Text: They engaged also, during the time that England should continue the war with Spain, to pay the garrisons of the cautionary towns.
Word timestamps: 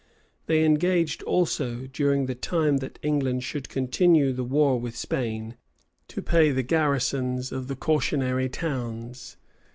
They 0.47 0.65
engaged 0.65 1.21
also, 1.21 1.85
during 1.93 2.25
the 2.25 2.33
time 2.33 2.77
that 2.77 2.97
England 3.03 3.43
should 3.43 3.69
continue 3.69 4.33
the 4.33 4.43
war 4.43 4.79
with 4.79 4.95
Spain, 4.97 5.57
to 6.07 6.23
pay 6.23 6.49
the 6.51 6.63
garrisons 6.63 7.51
of 7.51 7.67
the 7.67 7.75
cautionary 7.75 8.49
towns. 8.49 9.37